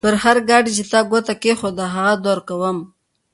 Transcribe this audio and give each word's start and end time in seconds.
پر 0.05 0.13
هر 0.23 0.37
ګاډي 0.49 0.71
چې 0.77 0.83
تا 0.91 0.99
ګوته 1.11 1.33
کېښوده؛ 1.41 1.85
هغه 1.95 2.13
درکوم. 2.25 2.77